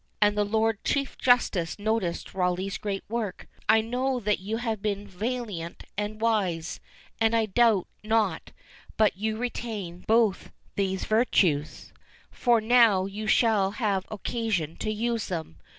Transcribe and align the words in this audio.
And 0.19 0.35
the 0.35 0.43
lord 0.43 0.83
chief 0.83 1.15
justice 1.15 1.77
noticed 1.77 2.33
Rawleigh's 2.33 2.79
great 2.79 3.03
work: 3.07 3.45
"I 3.69 3.81
know 3.81 4.19
that 4.19 4.39
you 4.39 4.57
have 4.57 4.81
been 4.81 5.07
valiant 5.07 5.83
and 5.95 6.19
wise, 6.19 6.79
and 7.19 7.35
I 7.35 7.45
doubt 7.45 7.85
not 8.03 8.51
but 8.97 9.15
you 9.15 9.37
retain 9.37 9.99
both 10.07 10.51
these 10.75 11.05
virtues, 11.05 11.93
for 12.31 12.59
now 12.59 13.05
you 13.05 13.27
shall 13.27 13.73
have 13.73 14.07
occasion 14.09 14.75
to 14.77 14.89
use 14.89 15.27
them. 15.27 15.57